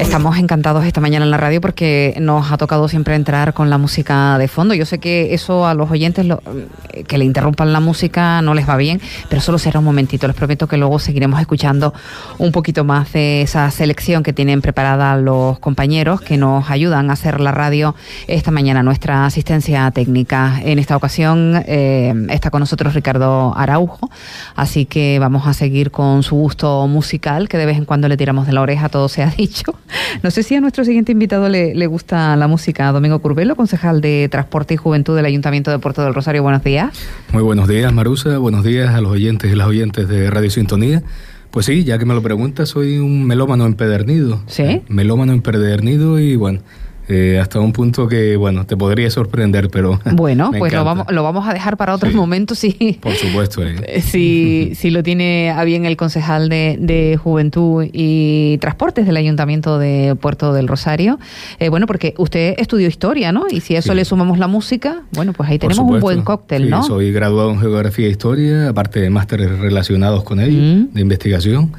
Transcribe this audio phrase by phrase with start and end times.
[0.00, 3.76] Estamos encantados esta mañana en la radio porque nos ha tocado siempre entrar con la
[3.76, 4.74] música de fondo.
[4.74, 8.68] Yo sé que eso a los oyentes eh, que le interrumpan la música no les
[8.68, 10.28] va bien, pero solo será un momentito.
[10.28, 11.92] Les prometo que luego seguiremos escuchando
[12.38, 17.14] un poquito más de esa selección que tienen preparada los compañeros que nos ayudan a
[17.14, 17.96] hacer la radio
[18.28, 18.84] esta mañana.
[18.84, 24.10] Nuestra asistencia técnica en esta ocasión eh, está con nosotros Ricardo Araujo,
[24.54, 28.18] así que vamos a seguir con su gusto musical, que de vez en cuando le
[28.18, 29.74] tiramos de la oreja, todo se ha dicho.
[30.22, 32.92] No sé si a nuestro siguiente invitado le, le gusta la música.
[32.92, 36.42] Domingo Curbelo, concejal de Transporte y Juventud del Ayuntamiento de Puerto del Rosario.
[36.42, 36.90] Buenos días.
[37.32, 38.36] Muy buenos días, Marusa.
[38.36, 41.02] Buenos días a los oyentes y las oyentes de Radio Sintonía.
[41.50, 44.42] Pues sí, ya que me lo preguntas, soy un melómano empedernido.
[44.46, 44.82] ¿Sí?
[44.88, 46.60] Melómano empedernido y bueno,
[47.08, 50.00] eh, hasta un punto que, bueno, te podría sorprender, pero...
[50.14, 52.98] Bueno, pues lo vamos, lo vamos a dejar para otros momentos, sí.
[53.00, 53.62] Por supuesto.
[53.62, 54.00] Eh.
[54.00, 59.78] Si, si lo tiene a bien el concejal de, de, Juventud y Transportes del Ayuntamiento
[59.78, 61.18] de Puerto del Rosario.
[61.58, 63.46] Eh, bueno, porque usted estudió historia, ¿no?
[63.50, 66.70] Y si a eso le sumamos la música, bueno, pues ahí tenemos un buen cóctel,
[66.70, 66.82] ¿no?
[66.82, 70.94] soy graduado en Geografía e Historia, aparte de másteres relacionados con ello, mm.
[70.94, 71.72] de investigación.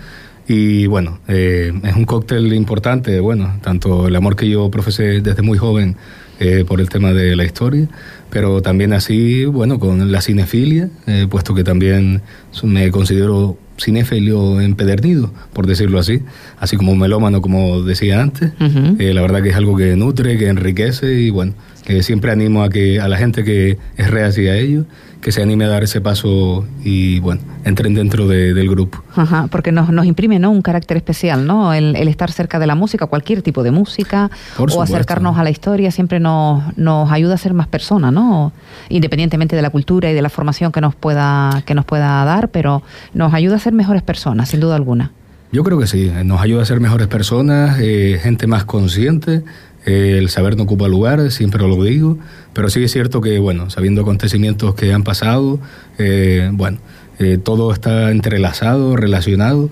[0.48, 5.42] Y bueno, eh, es un cóctel importante, bueno, tanto el amor que yo profesé desde
[5.42, 5.96] muy joven
[6.40, 7.88] eh, por el tema de la historia,
[8.30, 12.22] pero también así, bueno, con la cinefilia, eh, puesto que también
[12.64, 16.22] me considero cinéfilo empedernido, por decirlo así,
[16.60, 18.52] así como melómano, como decía antes.
[18.60, 21.54] la verdad que es algo que nutre, que enriquece y bueno,
[22.02, 24.86] siempre animo a que a la gente que es reacia a ello
[25.26, 29.04] que se anime a dar ese paso y bueno, entren dentro del grupo.
[29.16, 30.52] Ajá, porque nos, nos imprime ¿no?
[30.52, 31.74] un carácter especial, ¿no?
[31.74, 35.90] El, estar cerca de la música, cualquier tipo de música, o acercarnos a la historia,
[35.90, 38.54] siempre nos, nos ayuda a ser más personas, ¿no?
[38.90, 42.50] Independientemente de la cultura y de la formación que nos pueda, que nos pueda dar,
[42.50, 42.84] pero
[43.16, 45.12] nos ayuda a ser mejores personas, sin duda alguna.
[45.52, 49.42] Yo creo que sí, nos ayuda a ser mejores personas, eh, gente más consciente,
[49.86, 52.18] el saber no ocupa lugar, siempre lo digo,
[52.54, 55.60] pero sí es cierto que, bueno, sabiendo acontecimientos que han pasado,
[56.00, 56.80] eh, bueno,
[57.20, 59.70] eh, todo está entrelazado, relacionado,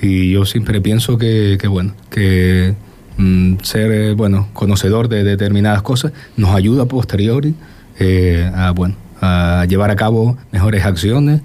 [0.00, 2.74] y yo siempre pienso que, bueno, que
[3.16, 7.54] mm, ser, eh, bueno, conocedor de determinadas cosas nos ayuda a posteriori
[8.54, 11.40] a, bueno, a llevar a cabo mejores acciones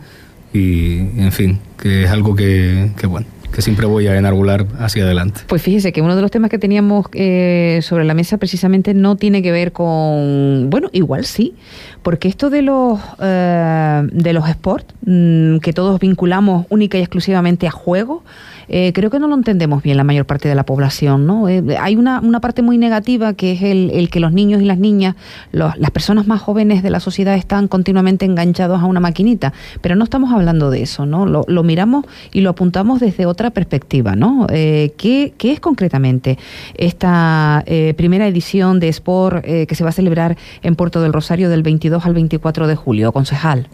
[0.52, 5.04] y, en fin, que es algo que, que bueno, que siempre voy a enarbolar hacia
[5.04, 5.42] adelante.
[5.48, 9.16] Pues fíjese que uno de los temas que teníamos eh, sobre la mesa precisamente no
[9.16, 11.56] tiene que ver con, bueno, igual sí,
[12.02, 17.68] porque esto de los eh, de los sports mm, que todos vinculamos única y exclusivamente
[17.68, 18.24] a juego,
[18.70, 21.26] eh, creo que no lo entendemos bien la mayor parte de la población.
[21.26, 21.50] ¿no?
[21.50, 24.66] Eh, hay una, una, parte muy negativa que es el, el que los niños y
[24.66, 25.16] las niñas,
[25.52, 30.04] las personas más jóvenes de la sociedad están continuamente enganchados a una maquinita, pero no
[30.04, 31.26] estamos hablando de eso, ¿no?
[31.26, 34.16] Lo, miramos y lo apuntamos desde otra perspectiva.
[34.16, 34.48] ¿no?
[34.50, 36.38] Eh, ¿qué, ¿qué, es concretamente
[36.76, 37.64] esta
[37.98, 41.89] primera edición de Sport que se va a celebrar en Puerto del Rosario del 22
[41.98, 43.68] al 24 de julio, concejal?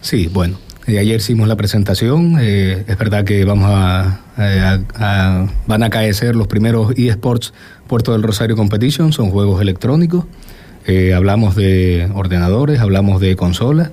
[0.00, 0.56] Sí, bueno,
[0.88, 2.36] eh, ayer hicimos la presentación.
[2.40, 3.68] Eh, es verdad que vamos
[4.38, 7.52] eh, a, van a acaecer los primeros eSports
[7.86, 10.24] Puerto del Rosario Competition, son juegos electrónicos.
[11.14, 13.90] hablamos de ordenadores, hablamos de consolas.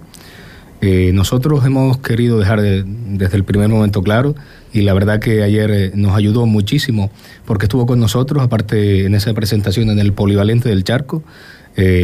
[0.82, 4.36] nosotros hemos querido dejar desde el primer momento claro
[4.74, 7.10] y la verdad que ayer nos ayudó muchísimo
[7.46, 11.24] porque estuvo con nosotros, aparte en esa presentación en el Polivalente del Charco.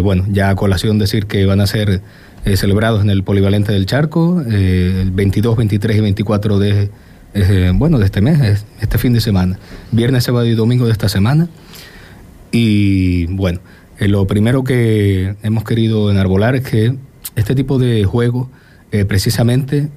[0.04, 2.02] Bueno, ya a colación decir que van a ser
[2.44, 6.90] eh, celebrados en el Polivalente del Charco, eh, el 22, 23 y 24 de,
[7.36, 9.60] eh, bueno, de este mes, este fin de semana,
[9.92, 11.50] viernes, sábado y domingo de esta semana.
[12.52, 13.60] Y bueno,
[14.00, 16.96] lo primero que hemos querido enarbolar es que
[17.36, 18.48] este tipo de juegos,
[19.08, 19.88] precisamente,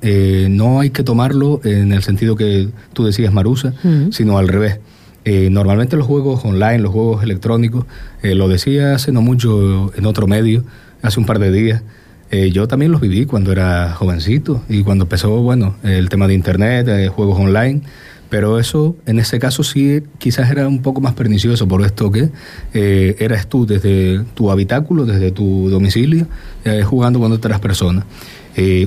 [0.50, 3.74] no hay que tomarlo en el sentido que tú decías, Marusa,
[4.12, 4.78] sino al revés.
[5.24, 7.86] Normalmente los juegos online, los juegos electrónicos,
[8.22, 10.64] lo decía hace no mucho en otro medio,
[11.02, 11.82] hace un par de días,
[12.30, 16.34] eh, yo también los viví cuando era jovencito y cuando empezó, bueno, el tema de
[16.34, 17.82] internet, juegos online,
[18.28, 22.30] pero eso en ese caso sí quizás era un poco más pernicioso por esto que
[22.72, 26.26] eh, eras tú desde tu habitáculo, desde tu domicilio,
[26.64, 28.04] eh, jugando con otras personas.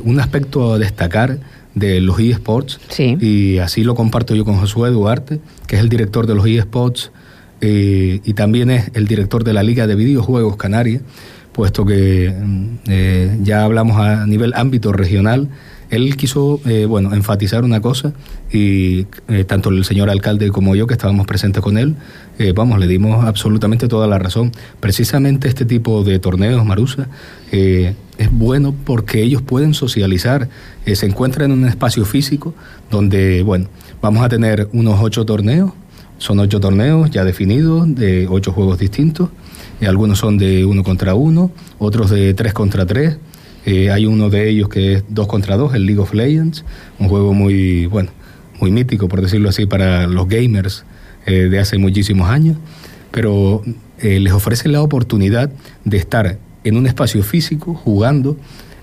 [0.03, 1.39] un aspecto a destacar
[1.79, 6.27] de los eSports, y así lo comparto yo con Josué Duarte, que es el director
[6.27, 7.11] de los eSports
[7.59, 11.01] y también es el director de la Liga de Videojuegos Canaria
[11.57, 15.49] puesto que mm, eh, ya hablamos a nivel ámbito regional
[15.89, 18.13] él quiso, eh, bueno, enfatizar una cosa
[18.51, 21.95] y eh, tanto el señor alcalde como yo que estábamos presentes con él,
[22.39, 24.51] eh, vamos, le dimos absolutamente toda la razón.
[24.79, 27.07] Precisamente este tipo de torneos, Marusa,
[27.51, 30.49] es bueno porque ellos pueden socializar,
[30.85, 32.53] se encuentran en un espacio físico
[32.91, 33.67] donde, bueno,
[34.01, 35.71] vamos a tener unos ocho torneos,
[36.17, 39.29] son ocho torneos ya definidos de ocho juegos distintos,
[39.81, 43.17] algunos son de uno contra uno, otros de tres contra tres
[43.69, 46.63] eh, hay uno de ellos que es 2 contra 2, el League of Legends,
[46.99, 48.11] un juego muy, bueno,
[48.61, 50.85] muy mítico, por decirlo así, para los gamers
[51.25, 52.55] eh, de hace muchísimos años,
[53.11, 53.63] pero
[53.99, 55.51] eh, les ofrece la oportunidad
[55.83, 58.37] de estar en un espacio físico jugando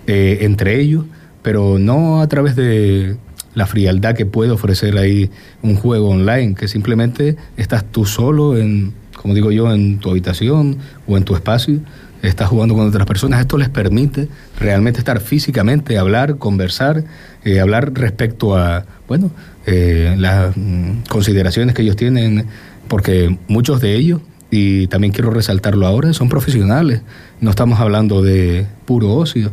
[0.06, 1.06] entre ellos,
[1.40, 3.16] pero no a través de
[3.54, 5.30] la frialdad que puede ofrecer ahí
[5.62, 10.76] un juego online, que simplemente estás tú solo en, como digo yo, en tu habitación
[11.06, 11.80] o en tu espacio,
[12.28, 13.40] está jugando con otras personas.
[13.40, 14.28] Esto les permite
[14.58, 17.04] realmente estar físicamente, hablar, conversar,
[17.44, 19.30] eh, hablar respecto a, bueno,
[19.66, 22.46] eh, las mm, consideraciones que ellos tienen,
[22.88, 27.02] porque muchos de ellos, y también quiero resaltarlo ahora, son profesionales.
[27.40, 29.50] No estamos hablando de puro ocio.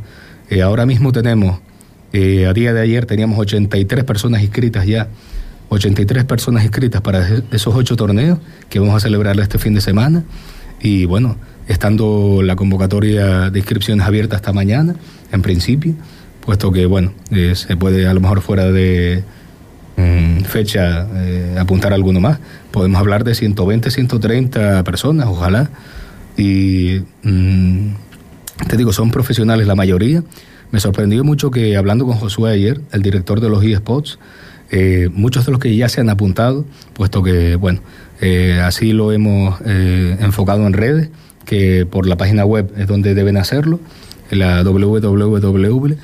[0.50, 1.60] Eh, ahora mismo tenemos,
[2.14, 5.08] a día de ayer teníamos 83 personas inscritas ya.
[5.70, 8.40] 83 personas inscritas para esos ocho torneos
[8.70, 10.24] que vamos a celebrar este fin de semana.
[10.82, 11.38] Y bueno,
[11.68, 14.96] estando la convocatoria de inscripciones abierta hasta mañana,
[15.32, 15.96] en principio,
[16.42, 19.24] puesto que, bueno, eh, se puede a lo mejor fuera de
[19.98, 22.40] mm, fecha eh, apuntar alguno más.
[22.72, 25.70] Podemos hablar de 120, 130 personas, ojalá.
[26.38, 27.94] Y mm,
[28.68, 30.24] te digo, son profesionales la mayoría.
[30.72, 34.20] Me sorprendió mucho que hablando con Josué ayer, el director de los eSpots,
[34.72, 37.82] eh, muchos de los que ya se han apuntado, puesto que, bueno,
[38.64, 41.10] así lo hemos enfocado en redes,
[41.46, 43.80] que por la página web es donde deben hacerlo,
[44.30, 45.98] la www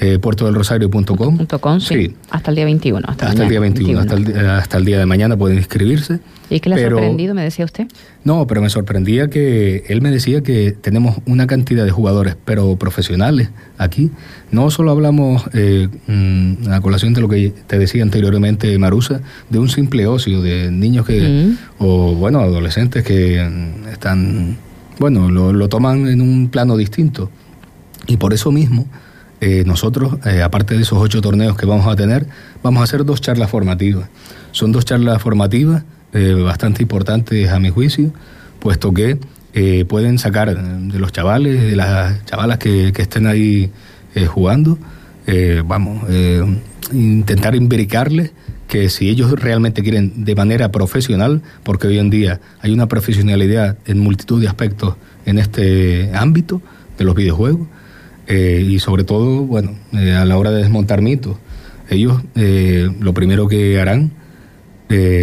[0.00, 1.80] eh, esports, esports eh, puertodelrosario.com.
[1.80, 2.14] sí.
[2.30, 3.06] Hasta el día 21.
[3.06, 6.20] Hasta, el día 21, Hasta, el, día de mañana pueden inscribirse.
[6.48, 7.86] ¿Y qué le ha sorprendido, me decía usted?
[8.24, 12.76] No, pero me sorprendía que él me decía que tenemos una cantidad de jugadores, pero
[12.76, 14.10] profesionales aquí.
[14.50, 19.58] No solo hablamos, eh, mm, a colación de lo que te decía anteriormente, Marusa, de
[19.58, 21.84] un simple ocio, de niños que, mm.
[21.84, 24.56] o bueno, adolescentes que mm, están,
[24.98, 27.30] bueno, lo, lo toman en un plano distinto.
[28.06, 28.86] Y por eso mismo
[29.40, 32.26] eh, nosotros, eh, aparte de esos ocho torneos que vamos a tener,
[32.62, 34.08] vamos a hacer dos charlas formativas.
[34.52, 35.82] Son dos charlas formativas
[36.12, 38.12] eh, bastante importantes a mi juicio,
[38.58, 39.18] puesto que
[39.88, 43.72] pueden sacar de los chavales, de las chavalas que, estén ahí
[44.28, 44.78] jugando,
[45.64, 46.04] vamos,
[46.92, 48.30] intentar imbricarles
[48.68, 53.76] que si ellos realmente quieren de manera profesional, porque hoy en día hay una profesionalidad
[53.86, 54.94] en multitud de aspectos
[55.26, 56.62] en este ámbito
[56.96, 57.66] de los videojuegos,
[58.30, 61.36] eh, y sobre todo, bueno, eh, a la hora de desmontar mitos,
[61.88, 64.12] ellos eh, lo primero que harán,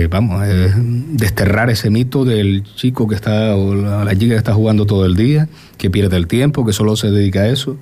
[0.09, 0.73] vamos, es
[1.13, 5.15] desterrar ese mito del chico que está, o la, chica que está jugando todo el
[5.15, 7.77] día, que pierde el tiempo, que solo se dedica a eso.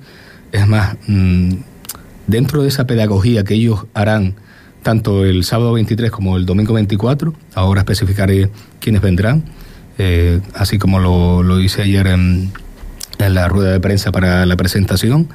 [0.52, 1.54] Es más, mm,
[2.28, 4.34] dentro de esa pedagogía que ellos harán,
[4.84, 8.48] tanto el sábado 23 como el domingo 24, ahora especificaré
[8.80, 9.42] quiénes vendrán,
[10.54, 12.52] así como lo, lo hice ayer en
[13.18, 15.28] en la rueda de prensa para la presentación,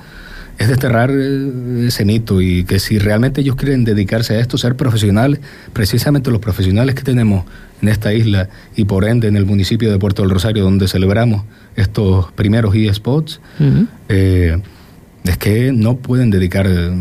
[0.57, 4.75] es desterrar eh, ese mito y que si realmente ellos quieren dedicarse a esto, ser
[4.75, 5.39] profesionales,
[5.73, 7.45] precisamente los profesionales que tenemos
[7.81, 11.43] en esta isla y por ende en el municipio de Puerto del Rosario donde celebramos
[11.75, 13.41] estos primeros eSpots,
[14.09, 14.61] eh,
[15.23, 16.91] es que no pueden dedicar eh,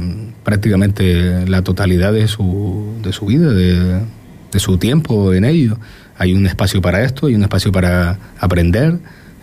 [0.43, 4.01] prácticamente la totalidad de su, de su vida, de,
[4.53, 5.79] de su tiempo en ello.
[6.17, 8.99] Hay un espacio para esto, hay un espacio para aprender,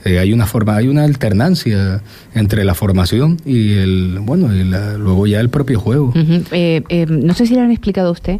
[0.07, 2.01] eh, hay una forma, hay una alternancia
[2.33, 6.13] entre la formación y el, bueno, y luego ya el propio juego.
[6.15, 8.39] Eh, eh, no sé si le han explicado a usted.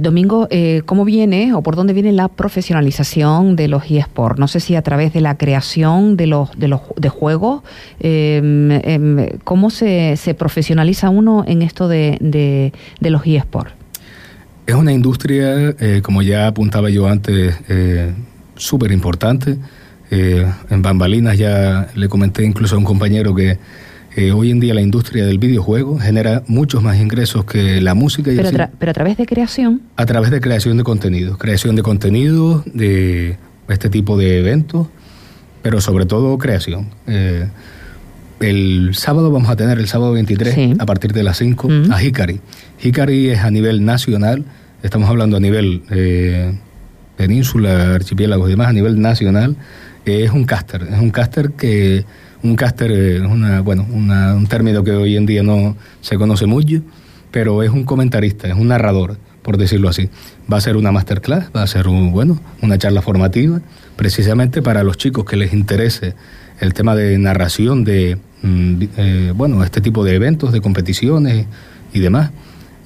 [0.00, 0.48] Domingo,
[0.84, 4.38] ¿cómo viene o por dónde viene la profesionalización de los eSports?
[4.38, 7.62] No sé si a través de la creación de los de los de juegos,
[7.98, 13.72] em, em, ¿cómo se, se, profesionaliza uno en esto de, de, de los eSports?
[14.66, 17.56] Es una industria, como ya apuntaba yo antes,
[18.56, 19.56] súper importante.
[20.14, 23.56] Eh, en bambalinas ya le comenté incluso a un compañero que
[24.14, 28.30] eh, hoy en día la industria del videojuego genera muchos más ingresos que la música.
[28.30, 29.80] Y pero, pero a través de creación.
[29.96, 33.38] A través de creación de contenido, creación de contenido, de
[33.68, 34.88] este tipo de eventos,
[35.62, 36.90] pero sobre todo creación.
[37.06, 37.48] Eh,
[38.40, 42.38] el sábado vamos a tener, el sábado 23, a partir de las 5, a Hikari.
[42.82, 44.44] Hikari es a nivel nacional,
[44.82, 45.80] estamos hablando a nivel
[47.16, 49.56] península, archipiélagos y demás, a nivel nacional
[50.04, 52.04] es un caster, es un caster que
[52.42, 56.82] Un caster es una, bueno, un término que hoy en día no se conoce mucho,
[57.30, 60.08] pero es un comentarista, es un narrador, por decirlo así.
[60.52, 63.60] Va a ser una masterclass, va a ser un, bueno, una charla formativa,
[63.96, 66.14] precisamente para los chicos que les interese
[66.60, 71.46] el tema de narración de mm, eh, bueno, este tipo de eventos, de competiciones
[71.92, 72.30] y demás,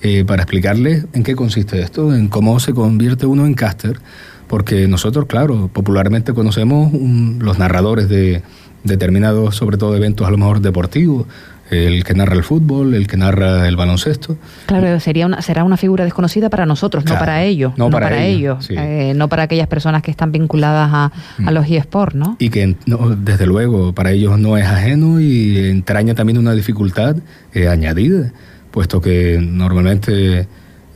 [0.03, 3.99] eh, para explicarles en qué consiste esto, en cómo se convierte uno en caster,
[4.47, 8.43] porque nosotros, claro, popularmente conocemos los narradores de
[8.85, 11.27] determinados, sobre todo, eventos a lo mejor deportivos,
[11.71, 14.37] el que narra el fútbol, el que narra el baloncesto.
[14.67, 17.73] Claro, sería una, será una figura desconocida para nosotros, no para ellos.
[17.77, 21.55] No, para, ellos, eh, no para aquellas personas que están vinculadas a, a mm.
[21.55, 22.37] los eSports, ¿no?
[22.39, 22.77] Y que,
[23.19, 27.17] desde luego, para ellos no es ajeno y entraña también una dificultad
[27.53, 28.33] eh, añadida,
[28.71, 30.47] puesto que normalmente,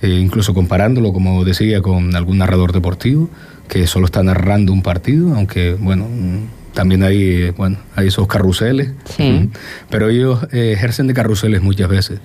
[0.02, 3.30] eh, incluso comparándolo, como decía, con algún narrador deportivo,
[3.68, 6.06] que solo está narrando un partido, aunque, bueno
[6.72, 9.50] también hay, bueno, hay esos carruseles, sí.
[9.88, 12.20] pero ellos eh, ejercen de carruseles muchas veces.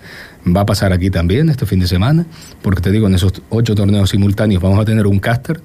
[0.46, 2.25] Va a pasar aquí también este fin de semana,
[2.62, 5.62] porque te digo, en esos ocho torneos simultáneos vamos a tener un caster,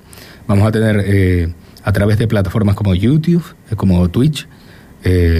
[0.46, 1.52] vamos a tener eh,
[1.84, 4.48] a través de plataformas como YouTube, eh, como Twitch,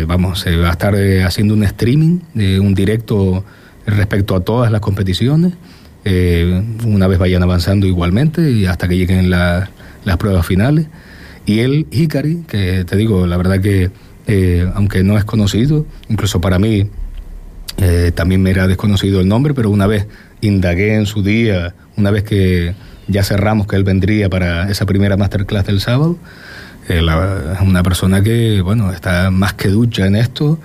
[0.06, 0.94] vamos, se va a estar
[1.26, 3.44] haciendo un streaming, un directo
[3.86, 5.52] respecto a todas las competiciones,
[6.04, 9.68] una vez vayan avanzando igualmente y hasta que lleguen las
[10.18, 10.86] pruebas finales.
[11.46, 13.90] Y él, Hikari, que te digo, la verdad que
[14.32, 16.88] eh, aunque no es conocido, incluso para mí
[17.78, 20.06] eh, también me era desconocido el nombre, pero una vez
[20.40, 22.74] indagué en su día, una vez que
[23.08, 26.16] ya cerramos que él vendría para esa primera masterclass del sábado,
[26.88, 27.02] eh,
[27.54, 30.60] es una persona que, bueno, está más que ducha en esto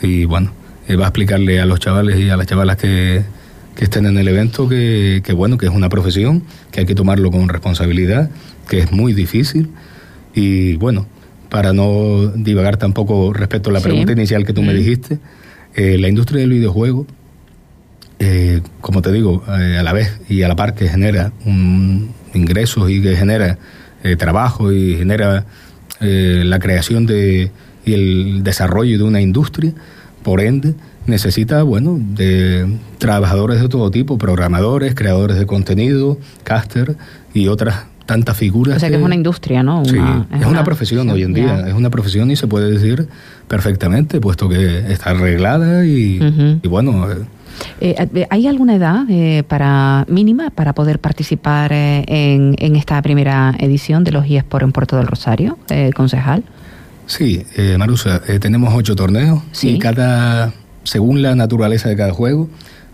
[0.00, 0.52] y, bueno,
[0.98, 3.22] va a explicarle a los chavales y a las chavalas que,
[3.80, 6.94] que estén en el evento que, que, bueno, que es una profesión, que hay que
[6.94, 8.28] tomarlo con responsabilidad,
[8.68, 9.70] que es muy difícil
[10.34, 11.06] y bueno,
[11.48, 14.76] para no divagar tampoco respecto a la pregunta inicial que tú me mm.
[14.76, 15.18] dijiste,
[15.76, 17.06] eh, la industria del videojuego,
[18.18, 22.10] eh, como te digo, eh, a la vez y a la par que genera un
[22.34, 23.56] ingresos y que genera
[24.18, 25.46] trabajo y genera
[26.00, 27.50] la creación de,
[27.86, 29.72] y el desarrollo de una industria,
[30.22, 30.74] por ende,
[31.10, 36.96] necesita, bueno, de trabajadores de todo tipo, programadores, creadores de contenido, caster
[37.34, 38.76] y otras tantas figuras.
[38.76, 39.84] O sea que, es una industria, ¿no?
[39.84, 43.06] sí, es, una, profesión hoy en día, es una profesión y se puede decir
[43.46, 46.18] perfectamente, puesto que está arreglada y,
[46.68, 47.06] bueno.
[47.80, 54.02] Eh, eh, ¿Hay alguna edad eh, para mínima para poder participar en, esta primera edición
[54.02, 55.56] de los eSports en Puerto del Rosario,
[55.94, 56.42] concejal?
[57.06, 57.44] Sí,
[57.78, 60.52] Marusa, tenemos ocho torneos y cada,
[60.90, 62.48] según la naturaleza de cada juego,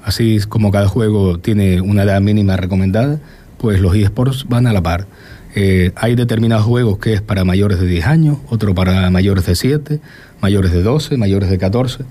[0.05, 3.21] así como cada juego tiene una edad mínima recomendada,
[3.57, 5.07] pues los eSports van a la par.
[5.55, 9.55] Eh, hay determinados juegos que es para mayores de 10 años, otro para mayores de
[9.55, 10.01] 7,
[10.43, 12.05] mayores de 12, mayores de 14.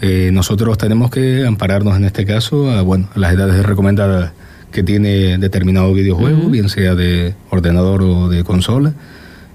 [0.00, 4.32] Eh, nosotros tenemos que ampararnos en este caso a bueno, las edades recomendadas
[4.72, 8.92] que tiene determinado videojuego, bien sea de ordenador o de consola.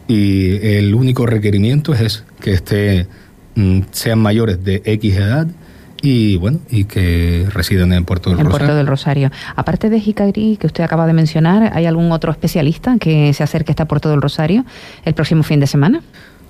[0.08, 3.08] Y el único requerimiento es que esté,
[3.92, 5.48] sean mayores de X edad
[6.02, 8.66] y bueno, y que residen en Puerto del en Rosario.
[8.66, 9.32] Puerto del Rosario.
[9.56, 13.72] Aparte de Jicagri, que usted acaba de mencionar, ¿hay algún otro especialista que se acerque
[13.72, 14.66] hasta Puerto del Rosario
[15.06, 16.02] el próximo fin de semana?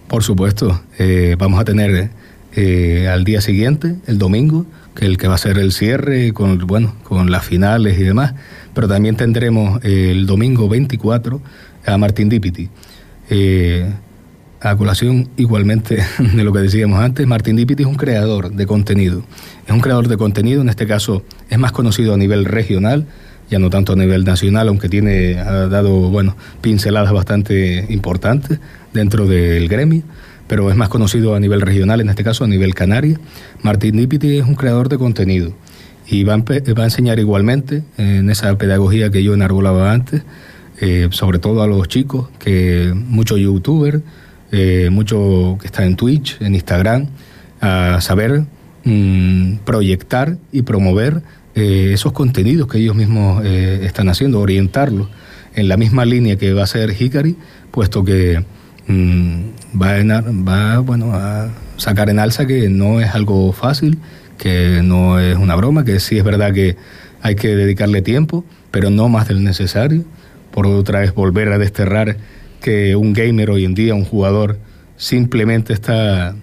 [0.07, 2.11] Por supuesto, eh, vamos a tener
[2.55, 6.57] eh, al día siguiente, el domingo, que el que va a ser el cierre con
[6.59, 8.33] bueno, con las finales y demás,
[8.73, 11.41] pero también tendremos el domingo 24
[11.85, 12.69] a Martín Dipiti.
[13.29, 13.91] Eh,
[14.61, 16.03] a colación igualmente
[16.35, 19.23] de lo que decíamos antes, Martín Dipiti es un creador de contenido.
[19.65, 23.05] Es un creador de contenido, en este caso es más conocido a nivel regional,
[23.49, 28.59] ya no tanto a nivel nacional, aunque tiene, ha dado, bueno, pinceladas bastante importantes
[28.93, 30.03] dentro del gremio,
[30.47, 33.19] pero es más conocido a nivel regional, en este caso a nivel canaria.
[33.61, 35.53] Martín Dipiti es un creador de contenido
[36.07, 40.23] y va a, va a enseñar igualmente en esa pedagogía que yo enarbolaba antes,
[40.79, 44.01] eh, sobre todo a los chicos, que muchos youtubers,
[44.51, 47.07] eh, mucho que está en Twitch, en Instagram,
[47.59, 48.43] a saber
[48.83, 51.21] mm, proyectar y promover
[51.55, 55.09] eh, esos contenidos que ellos mismos eh, están haciendo, orientarlos
[55.55, 57.35] en la misma línea que va a ser Hikari,
[57.71, 58.43] puesto que
[58.87, 59.41] mm,
[59.81, 63.97] va, va bueno, a sacar en alza que no es algo fácil,
[64.37, 66.77] que no es una broma, que sí es verdad que
[67.21, 70.03] hay que dedicarle tiempo, pero no más del necesario,
[70.51, 72.17] por otra vez volver a desterrar
[72.61, 74.57] que un gamer hoy en día, un jugador,
[74.97, 76.35] simplemente está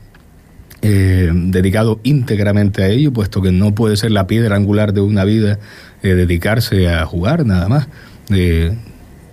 [0.86, 5.24] eh, dedicado íntegramente a ello, puesto que no puede ser la piedra angular de una
[5.24, 5.58] vida
[6.02, 7.88] eh, dedicarse a jugar nada más.
[8.28, 8.76] Eh,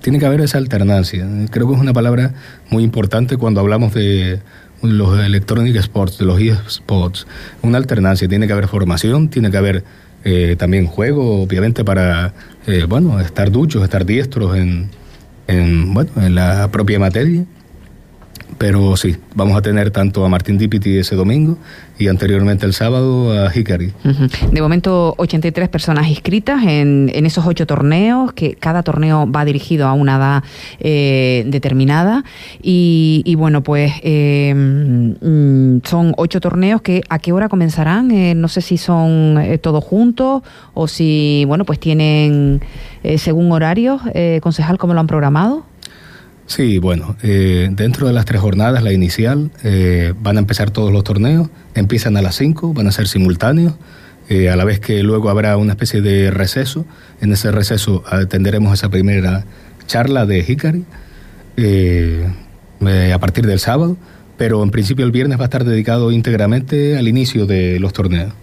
[0.01, 1.27] tiene que haber esa alternancia.
[1.51, 2.33] Creo que es una palabra
[2.69, 4.39] muy importante cuando hablamos de
[4.81, 7.27] los electronic sports, de los eSports,
[7.61, 9.83] una alternancia, tiene que haber formación, tiene que haber
[10.57, 12.33] también juego, obviamente, para,
[12.87, 14.89] bueno, estar duchos, estar diestros en,
[15.51, 17.45] en, bueno, en la propia materia
[18.57, 21.57] pero sí, vamos a tener tanto a Martín Dipiti ese domingo
[22.01, 23.93] y anteriormente el sábado a Hickory.
[24.51, 29.87] De momento, 83 personas inscritas en, en, esos ocho torneos, que cada torneo va dirigido
[29.87, 30.43] a una edad
[30.79, 32.23] eh, determinada.
[32.61, 38.09] Y, bueno, pues eh, mm, son ocho torneos que a qué hora comenzarán.
[38.09, 40.41] Eh, no sé si son todos juntos
[40.73, 42.61] o si, bueno, pues tienen
[43.17, 44.01] según horarios.
[44.41, 45.70] concejal, ¿cómo lo han programado?
[46.51, 50.91] Sí, bueno, eh, dentro de las tres jornadas, la inicial, eh, van a empezar todos
[50.91, 53.75] los torneos, empiezan a las cinco, van a ser simultáneos,
[54.27, 56.85] eh, a la vez que luego habrá una especie de receso.
[57.21, 59.45] En ese receso atenderemos esa primera
[59.87, 60.83] charla de Hickory
[63.13, 63.95] a partir del sábado,
[64.35, 68.33] pero en principio el viernes va a estar dedicado íntegramente al inicio de los torneos.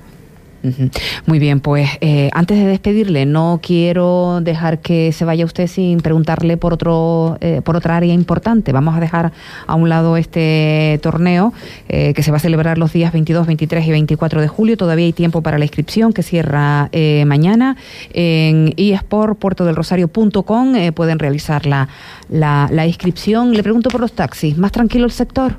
[1.27, 6.01] Muy bien, pues eh, antes de despedirle, no quiero dejar que se vaya usted sin
[6.01, 8.73] preguntarle por otro, eh, por otra área importante.
[8.73, 9.33] Vamos a dejar
[9.67, 11.53] a un lado este torneo
[11.89, 14.77] eh, que se va a celebrar los días 22, 23 y 24 de julio.
[14.77, 16.91] Todavía hay tiempo para la inscripción que cierra
[17.27, 17.77] mañana
[18.13, 21.89] en esportpuertodelrosario.com pueden realizar la,
[22.29, 23.53] la, la inscripción.
[23.53, 24.57] Le pregunto por los taxis.
[24.59, 25.59] ¿Más tranquilo el sector?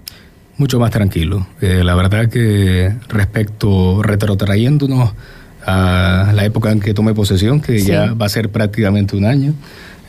[0.60, 1.48] Mucho más tranquilo.
[1.62, 5.14] Eh, la verdad que respecto, retrotrayéndonos
[5.66, 9.54] a la época en que tomé posesión, que ya va a ser prácticamente un año,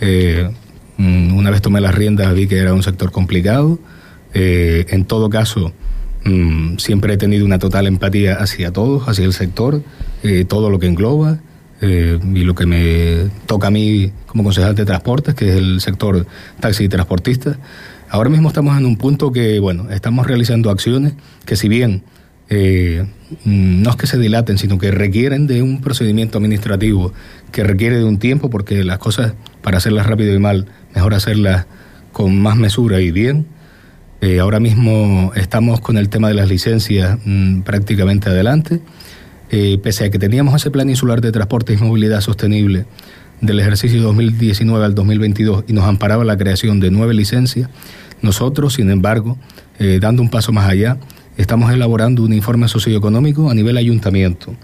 [0.00, 0.50] eh,
[0.96, 3.78] mm, una vez tomé las riendas vi que era un sector complicado.
[4.34, 5.72] Eh, en todo caso,
[6.24, 9.82] mm, siempre he tenido una total empatía hacia todos, hacia el sector,
[10.48, 11.38] todo lo que engloba.
[11.82, 16.26] y lo que me toca a mí como concejal de transportes, que es el sector
[16.60, 17.56] taxi y transportista,
[18.10, 21.14] Ahora mismo estamos en un punto que, bueno, estamos realizando acciones
[21.44, 22.02] que si bien
[22.48, 23.06] eh,
[23.44, 27.12] no es que se dilaten, sino que requieren de un procedimiento administrativo
[27.52, 31.66] que requiere de un tiempo, porque las cosas, para hacerlas rápido y mal, mejor hacerlas
[32.10, 33.46] con más mesura y bien.
[34.20, 38.80] Eh, ahora mismo estamos con el tema de las licencias mm, prácticamente adelante.
[39.52, 42.86] Eh, pese a que teníamos ese plan insular de transporte y movilidad sostenible
[43.40, 47.70] del ejercicio 2019 al 2022 y nos amparaba la creación de nueve licencias,
[48.22, 49.38] nosotros, sin embargo,
[49.78, 50.98] eh, dando un paso más allá,
[51.36, 54.54] estamos elaborando un informe socioeconómico a nivel ayuntamiento.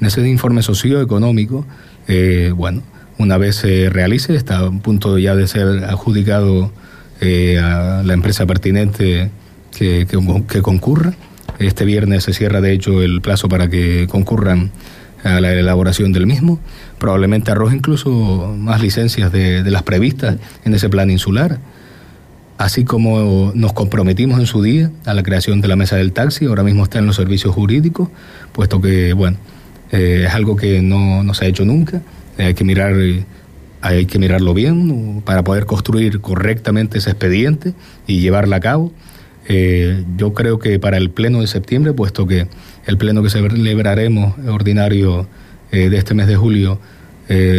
[0.00, 1.64] En ese informe socioeconómico,
[2.08, 2.82] eh, bueno,
[3.18, 6.72] una vez se realice, está a punto ya de ser adjudicado
[7.20, 9.30] eh, a la empresa pertinente
[9.76, 11.14] que, que, concurra.
[11.60, 14.72] Este viernes se cierra, de hecho, el plazo para que concurran
[15.24, 16.60] a la elaboración del mismo.
[16.98, 21.58] Probablemente arroje incluso más licencias de las previstas en ese plan insular
[22.58, 26.46] así como nos comprometimos en su día a la creación de la mesa del taxi,
[26.46, 28.08] ahora mismo está en los servicios jurídicos,
[28.52, 29.36] puesto que, bueno,
[29.92, 32.02] eh, es algo que no, se ha hecho nunca,
[32.38, 32.94] hay que mirar...
[33.86, 37.74] Hay que mirarlo bien para poder construir correctamente ese expediente
[38.06, 38.94] y llevarla a cabo.
[39.48, 42.48] Eh, yo creo que para el pleno de septiembre, puesto que
[42.86, 45.26] el pleno que celebraremos ordinario
[45.70, 46.80] eh, de este mes de julio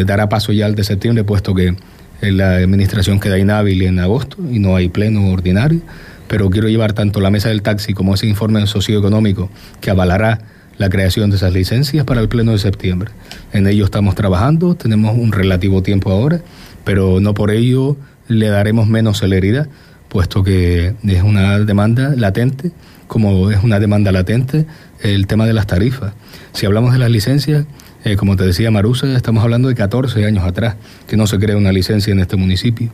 [0.06, 1.76] dará paso ya al de septiembre, puesto que
[2.22, 5.82] la administración queda inhábil en agosto y no hay pleno ordinario,
[6.28, 9.50] pero quiero llevar tanto la mesa del taxi como ese informe socioeconómico
[9.82, 10.40] que avalará
[10.78, 13.12] la creación de esas licencias para el pleno de septiembre.
[13.54, 16.42] En ello estamos trabajando, tenemos un relativo tiempo ahora,
[16.84, 19.68] pero no por ello le daremos menos celeridad,
[20.16, 22.72] puesto que es una demanda latente,
[23.06, 24.66] como es una demanda latente
[25.02, 26.14] el tema de las tarifas.
[26.54, 27.66] Si hablamos de las licencias,
[28.06, 30.78] eh, como te decía Marusa, estamos hablando de 14 años atrás
[31.10, 32.92] que no se crea una licencia en este municipio,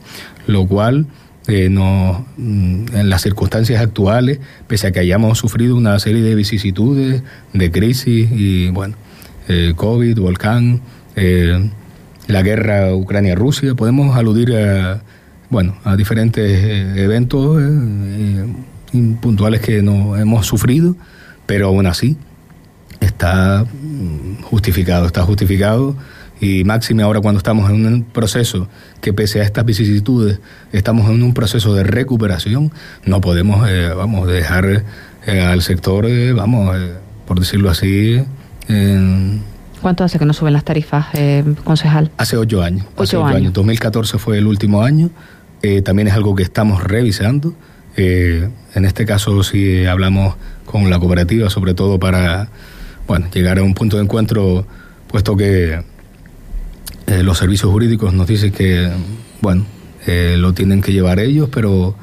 [0.48, 1.06] lo cual
[1.48, 6.34] eh, no, mm, en las circunstancias actuales, pese a que hayamos sufrido una serie de
[6.34, 7.22] vicisitudes,
[7.54, 8.96] de crisis y bueno,
[9.48, 10.82] eh, COVID, volcán,
[12.26, 15.04] la guerra Ucrania-Rusia, podemos aludir a,
[15.52, 17.62] bueno, a diferentes eventos
[19.22, 20.96] puntuales que no hemos sufrido,
[21.46, 22.18] pero aún así
[23.02, 25.96] está mm, justificado, está justificado
[26.40, 28.68] y máxime ahora cuando estamos en un proceso
[29.00, 30.40] que pese a estas vicisitudes
[30.72, 32.72] estamos en un proceso de recuperación,
[33.06, 34.84] no podemos, eh, vamos, dejar
[35.28, 36.76] eh, al sector, eh, vamos,
[37.28, 38.24] por decirlo así.
[39.82, 41.08] ¿Cuánto hace que no suben las tarifas,
[41.64, 42.12] concejal?
[42.18, 42.86] Hace ocho años.
[42.96, 43.52] Ocho, años.
[43.54, 45.10] 2014 fue el último año.
[45.84, 47.54] También es algo que estamos revisando.
[47.96, 52.50] en este caso, si hablamos con la cooperativa, sobre todo para
[53.08, 54.66] bueno, llegar a un punto de encuentro,
[55.08, 55.84] puesto que
[57.08, 58.90] eh, los servicios jurídicos nos dicen que,
[59.42, 59.66] bueno,
[60.08, 61.96] eh, lo tienen que llevar ellos, pero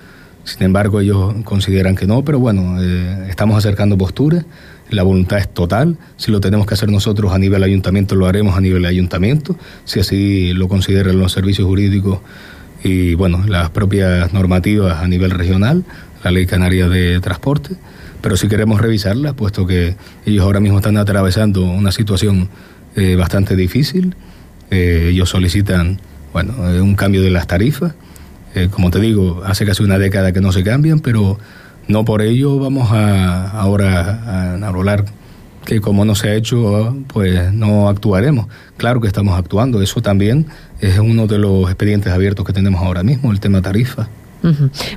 [0.44, 4.46] Sin embargo, ellos consideran que no, pero bueno, eh, estamos acercando posturas.
[4.88, 5.98] La voluntad es total.
[6.16, 9.56] Si lo tenemos que hacer nosotros a nivel ayuntamiento, lo haremos a nivel ayuntamiento.
[9.84, 12.20] Si así lo consideran los servicios jurídicos
[12.82, 15.84] y bueno, las propias normativas a nivel regional,
[16.22, 17.76] la Ley Canaria de Transporte.
[18.20, 22.48] Pero sí queremos revisarla, puesto que ellos ahora mismo están atravesando una situación
[22.96, 24.16] eh, bastante difícil.
[24.70, 26.00] Eh, ellos solicitan
[26.32, 27.94] bueno, un cambio de las tarifas
[28.54, 31.38] eh, como te digo, hace casi una década que no se cambian, pero
[31.86, 35.04] no por ello vamos a ahora a hablar
[35.68, 38.46] que como no se ha hecho, pues no actuaremos.
[38.78, 40.46] Claro que estamos actuando, eso también
[40.80, 44.08] es uno de los expedientes abiertos que tenemos ahora mismo, el tema tarifa.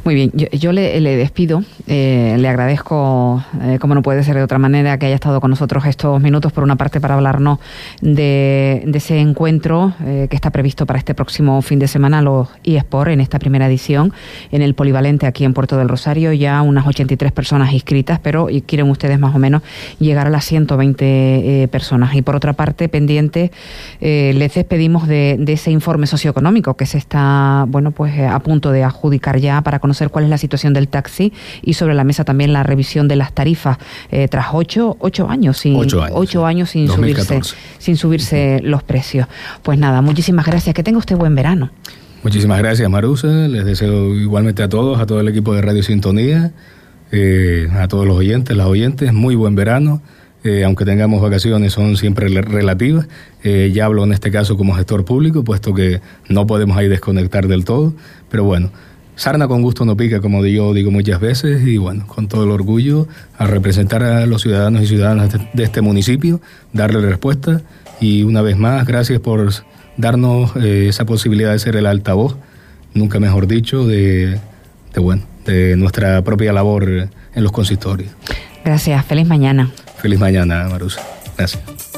[0.03, 4.59] Muy bien, yo, le, despido, eh, le agradezco, eh, como no puede ser de otra
[4.59, 7.59] manera, que haya estado con nosotros estos minutos, por una parte para hablarnos
[8.01, 13.09] de, ese encuentro eh, que está previsto para este próximo fin de semana, los eSport,
[13.09, 14.13] en esta primera edición,
[14.51, 18.89] en el polivalente aquí en Puerto del Rosario, ya unas 83 personas inscritas, pero quieren
[18.89, 19.63] ustedes más o menos
[19.99, 22.13] llegar a las 120 personas.
[22.15, 23.51] Y por otra parte, pendiente,
[23.99, 28.83] les despedimos de, de ese informe socioeconómico que se está, bueno, pues a punto de
[28.83, 32.53] adjudicar ya para conocer cuál es la situación del taxi y sobre la mesa también
[32.53, 33.77] la revisión de las tarifas
[34.11, 37.41] eh, tras ocho, ocho años sin, ocho años, sin subirse,
[37.77, 39.27] sin subirse los precios.
[39.63, 40.75] Pues nada, muchísimas gracias.
[40.75, 41.71] Que tenga usted buen verano.
[42.23, 43.47] Muchísimas gracias, Marusa.
[43.47, 46.51] Les deseo igualmente a todos, a todo el equipo de Radio Sintonía,
[47.11, 50.01] eh, a todos los oyentes, las oyentes, muy buen verano.
[50.43, 53.07] Eh, aunque tengamos vacaciones, son siempre relativas.
[53.43, 57.65] ya hablo en este caso como gestor público, puesto que no podemos ahí desconectar del
[57.65, 57.93] todo.
[58.29, 58.71] Pero bueno,
[59.21, 62.49] Sarna con gusto no pica, como yo digo muchas veces, y bueno, con todo el
[62.49, 63.07] orgullo
[63.37, 66.41] a representar a los ciudadanos y ciudadanas de este municipio,
[66.73, 67.61] darle respuesta
[67.99, 69.53] y una vez más, gracias por
[69.95, 72.35] darnos eh, esa posibilidad de ser el altavoz,
[72.95, 74.39] nunca mejor dicho, de,
[74.91, 78.11] de, bueno, de nuestra propia labor en los consistorios.
[78.65, 79.69] Gracias, feliz mañana.
[79.97, 80.99] Feliz mañana, Marusa.
[81.37, 81.90] Gracias.